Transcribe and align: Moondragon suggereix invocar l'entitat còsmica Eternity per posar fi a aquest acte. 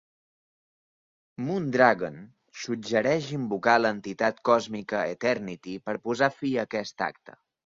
Moondragon 1.49 2.17
suggereix 2.63 3.29
invocar 3.37 3.77
l'entitat 3.83 4.41
còsmica 4.51 5.05
Eternity 5.17 5.77
per 5.89 5.99
posar 6.09 6.35
fi 6.41 6.57
a 6.59 6.67
aquest 6.73 7.07
acte. 7.11 7.39